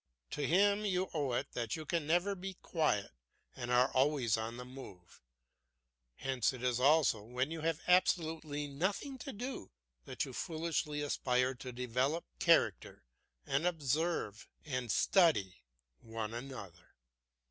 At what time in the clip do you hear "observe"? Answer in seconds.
13.67-14.47